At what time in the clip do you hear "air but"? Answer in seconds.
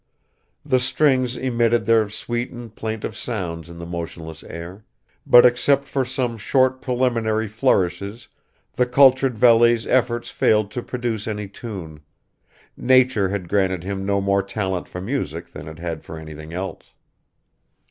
4.43-5.45